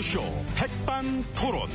[0.00, 1.68] 라디오쇼 백반 토론.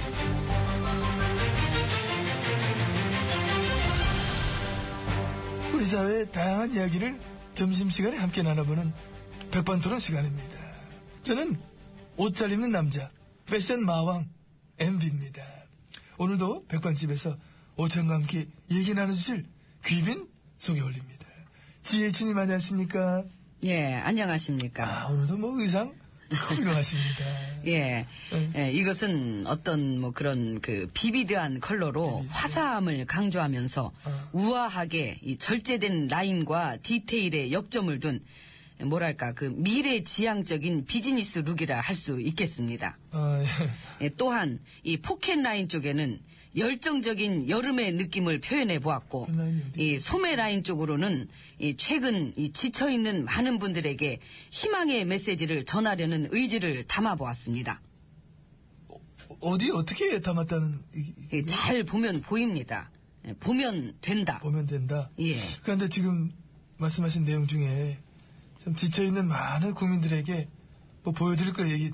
[5.74, 7.20] 우리 사회의 다양한 이야기를
[7.54, 8.92] 점심시간에 함께 나눠보는
[9.52, 10.58] 백반 토론 시간입니다.
[11.24, 11.56] 저는
[12.18, 13.10] 옷 잘 입는 남자,
[13.46, 14.28] 패션 마왕,
[14.80, 15.44] MB입니다.
[16.18, 17.38] 오늘도 백반집에서
[17.78, 19.46] 오천과 함께 얘기 나눠주실
[19.86, 21.28] 귀빈 소개 올립니다.
[21.84, 23.24] 지혜진님 안녕하십니까?
[23.64, 25.04] 예, 안녕하십니까.
[25.04, 25.94] 아, 오늘도 뭐 의상
[26.32, 27.26] 훌륭하십니다.
[27.68, 28.54] 예, 응.
[28.56, 34.30] 예, 이것은 어떤 뭐 그런 그 vivid한 컬러로 화사함을 강조하면서 어.
[34.34, 38.24] 우아하게 이 절제된 라인과 디테일에 역점을 둔
[38.84, 42.98] 뭐랄까 그 미래 지향적인 business look이라 할 수 있겠습니다.
[43.12, 44.06] 아, 예.
[44.06, 46.20] 예, 또한 이 포켓 라인 쪽에는
[46.58, 49.28] 열정적인 여름의 느낌을 표현해 보았고
[49.78, 51.28] 이 소매 라인 쪽으로는
[51.60, 54.20] 이 최근 이 지쳐 있는 많은 분들에게
[54.52, 57.82] 희망의 메시지를 전하려는 의지를 담아 보았습니다.
[59.42, 60.80] 어디 어떻게 담았다는
[61.34, 62.90] 예, 잘 보면 보입니다.
[63.28, 64.40] 예, 보면 된다.
[64.40, 65.10] 보면 된다.
[65.20, 65.36] 예.
[65.64, 66.32] 그런데 지금
[66.78, 67.98] 말씀하신 내용 중에
[68.66, 70.50] 좀 지쳐있는 많은 국민들에게
[71.04, 71.92] 뭐 보여드릴 거 얘기,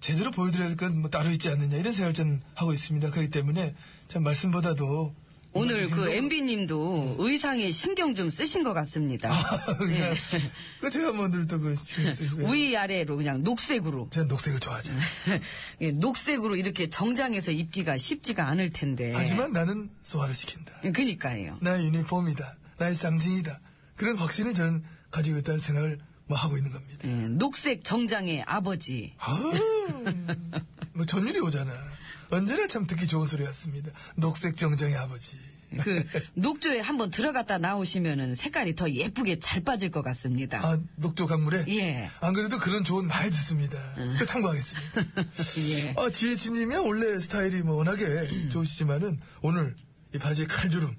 [0.00, 3.10] 제대로 보여드려야 할건뭐 따로 있지 않느냐 이런 생각을 저는 하고 있습니다.
[3.12, 3.76] 그렇기 때문에
[4.08, 5.14] 참 말씀보다도
[5.52, 9.28] 오늘 그 행동- MB님도 의상에 신경 좀 쓰신 것 같습니다.
[9.78, 10.14] 그냥
[10.80, 11.76] 그 제가 뭐늘또그
[12.52, 14.08] 위 아래로 그냥 녹색으로.
[14.10, 15.02] 저는 녹색을 좋아하잖아요.
[15.82, 19.12] 예, 녹색으로 이렇게 정장에서 입기가 쉽지가 않을 텐데.
[19.14, 20.72] 하지만 나는 소화를 시킨다.
[20.84, 21.56] 예, 그니까요.
[21.60, 22.56] 나의 유니폼이다.
[22.78, 23.60] 나의 상징이다.
[23.96, 27.08] 그런 확신을 저는 가지고 있다는 생각을 뭐 하고 있는 겁니다.
[27.08, 29.14] 예, 녹색 정장의 아버지.
[29.18, 29.52] 아우,
[30.94, 31.72] 뭐 전율이 오잖아.
[32.30, 33.90] 언제나 참 듣기 좋은 소리였습니다.
[34.16, 35.36] 녹색 정장의 아버지.
[35.82, 36.02] 그
[36.34, 40.58] 녹조에 한번 들어갔다 나오시면은 색깔이 더 예쁘게 잘 빠질 것 같습니다.
[40.62, 41.64] 아, 녹조 강물에?
[41.68, 42.10] 예.
[42.20, 43.78] 안 그래도 그런 조언 많이 듣습니다.
[44.18, 45.02] 그 참고하겠습니다.
[45.70, 45.94] 예.
[45.96, 48.04] 아, 지혜진님이 원래 스타일이 뭐 워낙에
[48.50, 49.76] 좋으시지만은 오늘
[50.14, 50.96] 이 바지의 칼주름.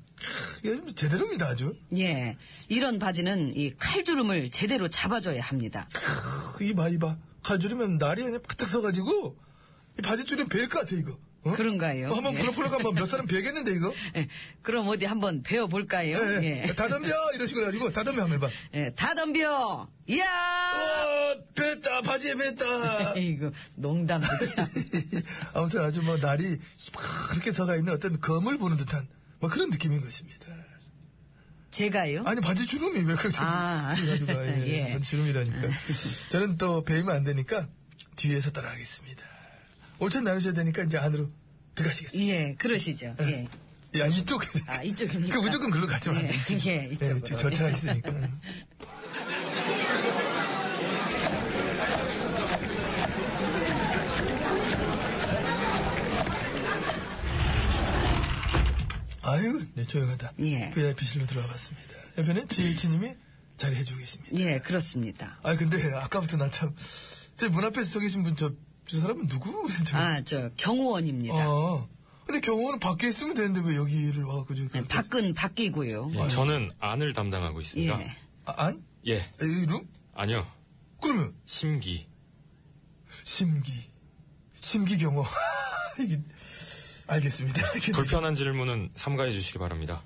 [0.64, 1.76] 좀 제대로입니다, 아주.
[1.98, 2.38] 예.
[2.68, 5.88] 이런 바지는 이 칼주름을 제대로 잡아줘야 합니다.
[5.94, 7.18] 크, 이 봐, 이 봐.
[7.44, 9.38] 칼주름면 날이 그냥 바짝 서가지고
[10.00, 11.18] 이 바지 줄이면 벨것 같아, 이거.
[11.44, 11.54] 어?
[11.56, 12.10] 그런가요?
[12.10, 12.40] 어, 한번 예.
[12.40, 13.92] 폴록폴록 한번 몇 사람 베겠는데, 이거?
[14.16, 14.28] 예,
[14.62, 16.16] 그럼 어디 한번 배워볼까요?
[16.44, 16.74] 예, 예.
[16.76, 17.10] 다 덤벼!
[17.34, 18.50] 이런 식으로 해가지고 다 덤벼 한번 해봐.
[18.76, 19.88] 예, 다 덤벼!
[20.08, 20.26] 이야!
[20.26, 23.14] 어, 뱉다, 바지에 뱉다.
[23.18, 24.68] 이거 농담도 참.
[25.56, 26.60] 아무튼 아주 뭐 날이
[27.30, 29.08] 그렇게 서가 있는 어떤 검을 보는 듯한
[29.42, 30.46] 뭐 그런 느낌인 것입니다.
[31.72, 32.24] 제가요?
[32.26, 33.94] 아니 바지 주름이 왜 그렇게 아.
[33.98, 34.94] 가지고 예, 예.
[34.94, 35.58] 바지 주름이라니까.
[36.30, 37.68] 저는 또 배이면 안 되니까
[38.16, 39.24] 뒤에서 따라가겠습니다.
[40.00, 41.30] 올천 나누셔야 되니까 이제 안으로
[41.76, 42.34] 들어가시겠습니다.
[42.34, 43.16] 예, 그러시죠.
[43.22, 43.48] 예.
[44.00, 44.42] 야 이쪽.
[44.68, 45.36] 아, 이쪽입니까?
[45.36, 46.22] 그 무조건 글로 가지 마.
[46.22, 46.30] 예,
[46.68, 47.20] 예, 이쪽으로.
[47.20, 48.12] 절차가 있으니까.
[59.32, 60.34] 아유, 네, 조용하다.
[60.42, 60.70] 예.
[60.72, 61.94] VIP실로 들어와 봤습니다.
[62.18, 63.16] 옆에는 지혜치님이
[63.56, 64.36] 자리해주고 계십니다.
[64.38, 65.40] 예, 그렇습니다.
[65.42, 66.76] 아, 근데 아까부터 나 참,
[67.38, 68.52] 저문 앞에 서 계신 분, 저,
[68.86, 69.70] 저 사람은 누구?
[69.88, 71.50] 저, 아, 저, 경호원입니다.
[71.50, 71.88] 어.
[72.26, 74.64] 근데 경호는 밖에 있으면 되는데 왜 여기를 와갖고 저.
[74.64, 76.12] 예, 밖은 바뀌고요.
[76.14, 78.02] 예, 저는 안을 담당하고 있습니다.
[78.02, 78.18] 예.
[78.46, 78.84] 아, 안?
[79.08, 79.32] 예.
[79.42, 79.88] 이 룸?
[80.14, 80.46] 아니요.
[81.02, 82.06] 그러면, 심기.
[83.24, 83.72] 심기.
[84.60, 85.26] 심기 경호.
[86.04, 86.22] 이게,
[87.16, 87.72] 알겠습니다.
[87.94, 90.02] 불편한 질문은 삼가해 주시기 바랍니다.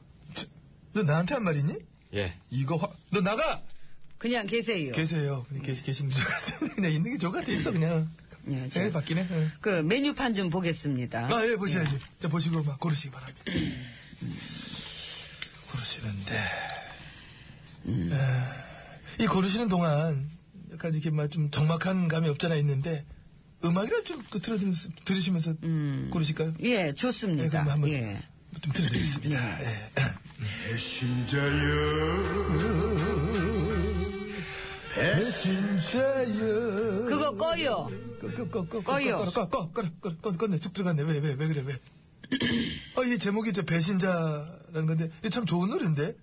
[0.93, 1.75] 너 나한테 한말 있니?
[2.15, 2.33] 예.
[2.49, 3.61] 이거 화, 너 나가!
[4.17, 4.91] 그냥 계세요.
[4.93, 5.45] 계세요.
[5.49, 6.75] 그냥 계시, 계시면 같습니다.
[6.75, 8.09] 그냥 있는 게 좋을 것 같아, 있어, 그냥.
[8.47, 9.27] 예, 저- 예, 바뀌네.
[9.29, 9.47] 예.
[9.61, 11.27] 그 메뉴판 좀 보겠습니다.
[11.31, 11.99] 아, 예, 보셔야지.
[12.19, 13.43] 자, 보시고 막 고르시기 바랍니다.
[15.71, 16.33] 고르시는데,
[17.87, 20.29] 에, 이 고르시는 동안
[20.71, 23.05] 약간 이렇게 막좀 적막한 감이 없잖아 있는데,
[23.65, 24.71] 음악이라 좀 그, 틀어드,
[25.05, 25.55] 들으시면서
[26.11, 26.53] 고르실까요?
[26.63, 27.49] 예, 예, 좋습니다.
[27.49, 28.21] 그럼 한번 예.
[28.61, 29.61] 좀 틀어드리겠습니다.
[29.63, 29.91] 예.
[34.95, 37.05] 배신자여.
[37.07, 37.87] 그거 꺼요.
[38.21, 39.17] 꺼, 꺼, 꺼, 꺼, 꺼요.
[39.17, 40.57] 꺼, 꺼, 꺼, 꺼, 꺼, 꺼, 꺼네.
[40.57, 41.03] 쑥 들어갔네.
[41.03, 41.79] 왜, 왜, 왜 그래, 왜.
[42.95, 46.15] 아, 이 제목이 저 배신자라는 건데, 참 좋은 노래인데?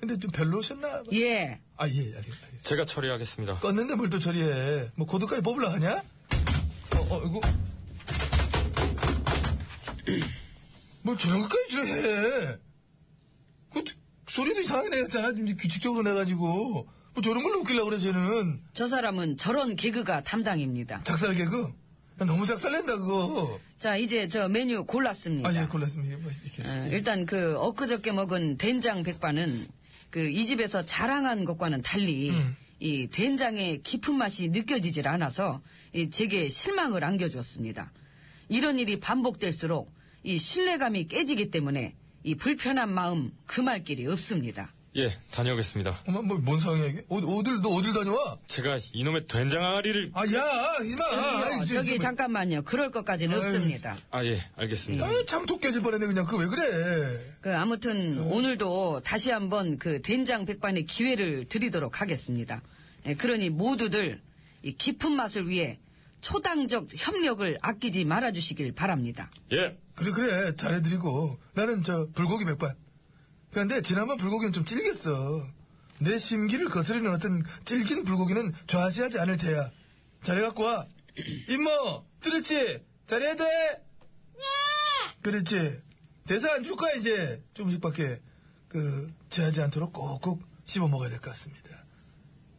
[0.00, 1.02] 근데 좀 별로셨나?
[1.12, 1.60] 예.
[1.76, 2.62] 아, 예, 알겠, 알겠.
[2.62, 3.58] 제가 처리하겠습니다.
[3.60, 4.90] 껐는데 뭘 또 처리해.
[4.94, 6.02] 뭐, 코드까지 뽑으려 하냐?
[7.10, 7.40] 어, 어, 이거.
[11.02, 12.56] 뭘 저런 것까지 처리해.
[13.72, 13.84] 그,
[14.28, 15.32] 소리도 이상하게 내었잖아.
[15.32, 16.88] 좀 규칙적으로 내가지고.
[17.12, 18.60] 뭐 저런 걸로 웃기려고 그래, 쟤는.
[18.72, 21.02] 저 사람은 저런 개그가 담당입니다.
[21.04, 21.62] 작살 개그?
[22.20, 23.58] 야, 너무 작살낸다, 그거.
[23.78, 25.48] 자, 이제 저 메뉴 골랐습니다.
[25.48, 26.18] 아, 예, 골랐습니다.
[26.18, 26.62] 뭐, 이렇게.
[26.68, 29.66] 어, 일단 그 엊그저께 먹은 된장 백반은
[30.10, 32.56] 그 이 집에서 자랑한 것과는 달리 음.
[32.80, 35.62] 이 된장의 깊은 맛이 느껴지질 않아서
[35.92, 37.92] 이 제게 실망을 안겨주었습니다.
[38.48, 39.92] 이런 일이 반복될수록
[40.22, 41.94] 이 신뢰감이 깨지기 때문에
[42.24, 44.74] 이 불편한 마음 금할 길이 없습니다.
[44.96, 46.00] 예, 다녀오겠습니다.
[46.08, 47.04] 어머, 뭐, 뭔 상황이야, 이게?
[47.08, 48.38] 어, 어딜, 너 어딜 다녀와?
[48.48, 50.24] 제가 이놈의 된장 항아리를 아, 야,
[50.84, 51.62] 이마!
[51.62, 52.62] 이제, 저기 이제 잠깐만요.
[52.62, 53.54] 그럴 것까지는 아유.
[53.54, 53.96] 없습니다.
[54.10, 55.06] 아, 예, 알겠습니다.
[55.06, 56.26] 아, 참독 깨질 뻔했네, 그냥.
[56.26, 57.36] 그 왜 그래?
[57.40, 62.60] 그 아무튼 오늘도 다시 한번 그 된장 백반의 기회를 드리도록 하겠습니다.
[63.06, 64.20] 예, 그러니 모두들
[64.64, 65.78] 이 깊은 맛을 위해
[66.20, 69.30] 초당적 협력을 아끼지 말아주시길 바랍니다.
[69.52, 70.56] 예, 그래, 그래.
[70.56, 71.38] 잘해드리고.
[71.54, 72.74] 나는 저, 불고기 백반.
[73.50, 75.46] 그런데 지난번 불고기는 좀 질겼어.
[75.98, 79.70] 내 심기를 거스르는 어떤 질긴 불고기는 좌시하지 않을 테야.
[80.22, 80.86] 잘해갖고 와.
[81.48, 82.82] 임모, 들었지?
[83.06, 83.44] 잘해야 돼?
[85.22, 85.82] 그렇지.
[86.26, 87.42] 대사 안 줄 거야, 이제.
[87.54, 88.20] 조금씩밖에,
[88.68, 91.84] 그, 제하지 않도록 꼭꼭 씹어 먹어야 될 것 같습니다.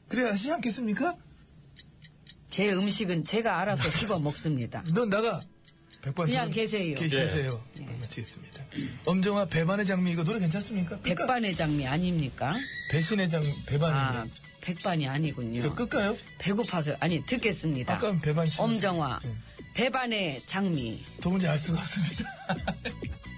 [0.10, 1.16] 그래, 하시지 않겠습니까?
[2.50, 4.84] 제 음식은 제가 알아서 씹어 먹습니다.
[4.94, 5.42] 넌 나가.
[6.01, 6.95] 백반 그냥 좀- 계세요.
[6.95, 7.09] 계, 예.
[7.09, 7.63] 계세요.
[8.01, 8.63] 마치겠습니다.
[9.06, 10.98] 엄정화 배반의 장미 이거 노래 괜찮습니까?
[10.98, 11.03] 끝까?
[11.03, 12.56] 백반의 장미 아닙니까?
[12.92, 14.25] 배신의 장 배반이 아,
[14.62, 15.62] 백반이 아니군요.
[15.62, 16.18] 저 끝까요?
[16.39, 17.94] 배고파서 아니 듣겠습니다.
[17.95, 18.59] 아까는 배반 씨.
[18.62, 19.36] 엄정화 예.
[19.75, 22.25] 배반의 장미 도무지 알 수가 없습니다.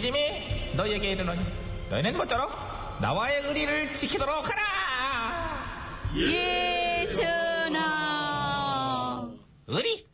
[0.00, 1.44] 짐이 너에게 이르노니
[1.88, 2.50] 너희는 모쪼록
[3.00, 6.10] 나와의 의리를 지키도록 하라.
[6.16, 9.28] 예 전하
[9.66, 10.06] 의리.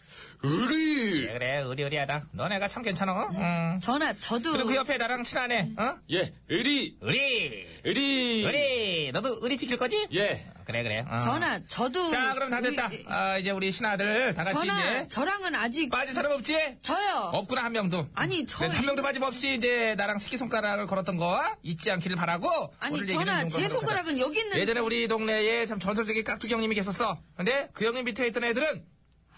[1.73, 1.83] 의리!
[1.83, 2.27] 그래 그래 의리 의리하다.
[2.33, 3.29] 너네가 참 괜찮아.
[3.35, 3.81] 응.
[3.81, 5.73] 전하 저도 그리고 그 옆에 나랑 친하네.
[5.79, 5.95] 어?
[6.11, 6.97] 예, 의리!
[7.01, 7.67] 의리.
[7.85, 8.45] 의리!
[8.45, 9.13] 의리.
[9.13, 10.07] 너도 의리 지킬 거지?
[10.15, 11.05] 예, 그래 그래.
[11.09, 11.19] 어.
[11.19, 12.87] 전하 저도 자, 그럼 다 됐다.
[12.87, 16.79] 우리- 아, 이제 우리 신하들 다 같이 전하 이제 저랑은 아직 빠진 사람 없지?
[16.83, 18.07] 저요 없구나 한 명도.
[18.15, 22.49] 아니, 저 네, 한 명도 빠짐없이 이제 나랑 새끼 손가락을 걸었던 거 잊지 않기를 바라고.
[22.81, 24.43] 아니 전하 이제 손가락은 여기.
[24.43, 27.21] 있는 예전에 우리 동네에 참 전설적인 깍두기 형님이 계셨어.
[27.37, 28.85] 근데 그 형님 밑에 있던 애들은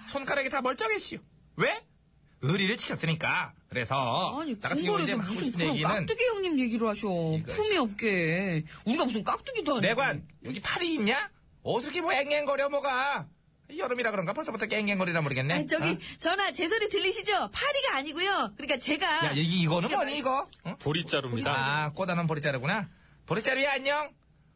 [0.09, 1.19] 손가락이 다 멀쩡했시오.
[1.57, 1.81] 왜?
[2.44, 3.52] 의리를 지켰으니까.
[3.69, 6.88] 그래서 아니 나 같은 경우 이제 궁궐에서 하고 무슨 싶은 그런 얘기는 깍두기 형님 얘기를
[6.88, 11.31] 하셔 품이 없게 우리가 무슨 깍두기도 아니고 내관 여기 팔이 있냐?
[11.62, 13.26] 어떻게 뭐 앵앵거려 뭐가?
[13.76, 15.55] 여름이라 그런가 벌써부터 앵앵거리라 모르겠네.
[15.55, 15.99] 아니, 저기 어?
[16.19, 20.49] 전하 제 소리 들리시죠 파리가 아니고요 그러니까 제가 야, 이, 이거는 뭐니, 이거?
[20.67, 20.76] 응?
[20.79, 21.50] 보리자루입니다.
[21.50, 22.88] 아, 꼬다는 보리자루구나.
[23.26, 24.11] 보리자루야, 안녕.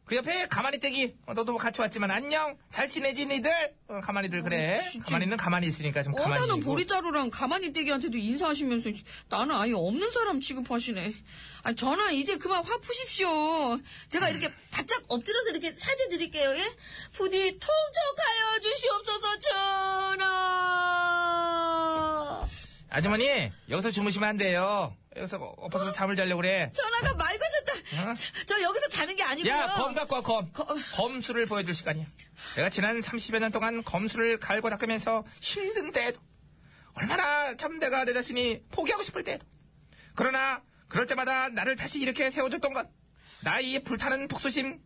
[0.09, 1.13] 그 옆에 가만히 떼기.
[1.27, 2.57] 어, 너도 뭐 같이 왔지만 안녕.
[2.71, 3.51] 잘 지내지, 니들?
[3.89, 4.81] 어, 가만히들 그래.
[4.91, 5.05] 진짜.
[5.05, 6.45] 가만히는 가만히 있으니까 좀 가만히.
[6.45, 6.59] 있고.
[6.61, 8.89] 보리자루랑 가만히 떼기한테도 인사하시면서
[9.29, 11.13] 나는 아예 없는 사람 취급하시네.
[11.61, 13.29] 아 전화 이제 그만 화 푸십시오.
[14.09, 16.55] 제가 이렇게 바짝 엎드려서 이렇게 사죄 드릴게요.
[16.57, 16.75] 예?
[17.13, 19.37] 부디 통촉하여 주시옵소서
[20.09, 22.47] 전하.
[22.89, 24.95] 아주머니, 여기서 주무시면 안 돼요.
[25.19, 26.71] 여기서 엎어서 잠을 자려고 그래.
[26.73, 28.09] 전화가 말 거셨다.
[28.09, 28.13] 어?
[28.15, 29.51] 저, 저 여기서 자는 게 아니고요.
[29.51, 30.51] 야, 검 갖고 와, 검.
[30.53, 32.05] 거- 검수를 보여줄 시간이야.
[32.55, 36.21] 내가 지난 30여 년 동안 검수를 갈고 닦으면서 힘든 때에도,
[36.93, 39.45] 얼마나 참 내가 내 자신이 포기하고 싶을 때에도,
[40.15, 42.89] 그러나, 그럴 때마다 나를 다시 이렇게 세워줬던 건,
[43.41, 44.79] 나의 이 불타는 복수심,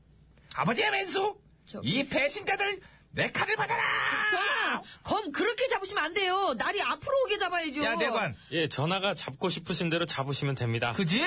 [0.55, 2.81] 아버지의 왼수, 저- 이 배신자들,
[3.15, 3.83] 내 칼을 받아라!
[4.31, 6.55] 전화 검 그렇게 잡으시면 안 돼요.
[6.57, 7.83] 날이 앞으로 오게 잡아야죠.
[7.83, 8.35] 야, 내관.
[8.51, 10.93] 예, 전화가 잡고 싶으신 대로 잡으시면 됩니다.
[10.93, 11.23] 그지?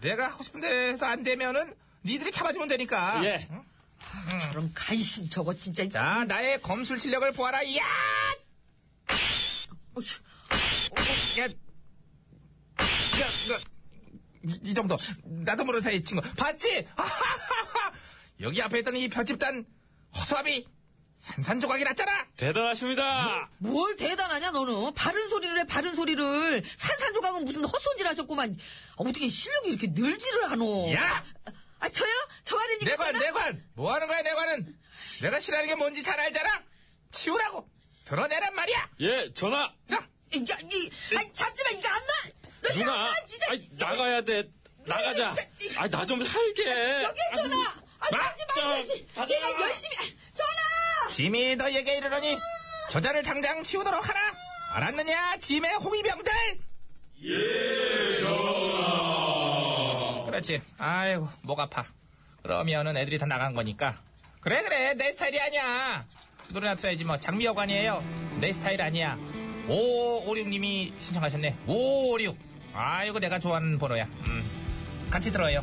[0.00, 1.74] 내가 하고 싶은 데서 안 되면은,
[2.06, 3.22] 니들이 잡아주면 되니까.
[3.24, 3.46] 예.
[3.50, 3.62] 응?
[4.50, 5.86] 그럼 간신 저거 진짜.
[5.90, 7.82] 자, 나의 검술 실력을 보아라, 야!
[11.38, 11.48] 야, 야,
[13.20, 13.60] 야,
[14.42, 14.96] 이, 이 정도.
[15.24, 16.22] 나도 모르는 사이 친구.
[16.34, 16.86] 봤지?
[18.40, 19.66] 여기 앞에 있던 이 편집단
[20.16, 20.66] 허수아비
[21.20, 22.26] 산산조각이 났잖아.
[22.38, 23.50] 대단하십니다!
[23.58, 28.56] 뭘 대단하냐 너는 바른 소리를 해 바른 소리를 산산조각은 무슨 헛손질 하셨구만
[28.92, 31.22] 아, 어떻게 실력이 이렇게 늘지를 않어 야!
[31.78, 32.10] 아 저요?
[32.42, 33.24] 저 하려니까 내관, 제가?
[33.24, 33.64] 내관!
[33.74, 34.74] 뭐 하는 거야, 내관은?
[35.20, 36.62] 내가 싫어하는 게 뭔지 잘 알잖아?
[37.10, 37.68] 치우라고!
[38.06, 38.90] 드러내란 말이야!
[39.00, 39.70] 예, 전화!
[39.86, 39.96] 자!
[39.96, 40.06] 야,
[40.72, 42.12] 이, 아이, 잡지마 이거 안 나!
[42.62, 43.10] 너 이거 안 누나!
[43.10, 43.46] 나, 진짜!
[43.50, 44.50] 아이, 나가야 돼.
[44.86, 45.34] 나가자.
[45.76, 47.02] 아, 나좀 살게.
[47.02, 47.56] 여기 전화!
[47.98, 48.34] 아, 마!
[48.54, 49.06] 잡지!
[49.14, 49.60] 저, 제가.
[49.60, 50.16] 열심히!
[51.10, 52.38] 짐이 너에게 이르러니
[52.90, 54.20] 저자를 당장 치우도록 하라
[54.72, 56.32] 알았느냐 짐의 홍위병들
[60.26, 60.62] 그렇지.
[60.78, 61.84] 아이고, 목 아파.
[62.42, 64.00] 그러면은 애들이 다 나간 거니까.
[64.40, 64.94] 그래, 그래.
[64.94, 66.06] 내 스타일이 아니야.
[66.50, 67.18] 노래나 틀어야지 뭐.
[67.18, 68.02] 장미여관이에요.
[68.40, 69.18] 내 스타일 아니야.
[69.68, 71.58] 5556님이 신청하셨네.
[71.66, 72.38] 556.
[72.72, 74.04] 아이고, 내가 좋아하는 번호야.
[74.04, 75.08] 음.
[75.10, 75.62] 같이 들어요.